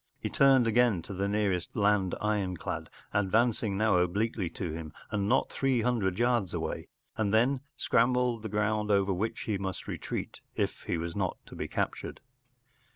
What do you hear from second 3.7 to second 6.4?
now obliquely to him and not three hundred